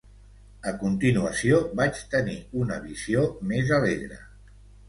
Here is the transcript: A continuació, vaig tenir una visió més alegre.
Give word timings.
A 0.71 0.71
continuació, 0.83 1.59
vaig 1.81 2.01
tenir 2.15 2.39
una 2.65 2.81
visió 2.89 3.29
més 3.53 3.79
alegre. 3.81 4.23